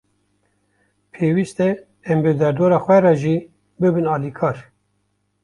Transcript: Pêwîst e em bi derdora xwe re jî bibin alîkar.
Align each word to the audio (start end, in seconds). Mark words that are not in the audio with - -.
Pêwîst 1.13 1.57
e 1.67 1.69
em 2.11 2.19
bi 2.23 2.31
derdora 2.39 2.79
xwe 2.85 2.97
re 3.03 3.13
jî 3.21 3.35
bibin 3.81 4.05
alîkar. 4.15 4.57